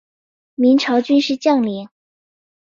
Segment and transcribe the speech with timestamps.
[0.55, 1.87] 明朝军事将领。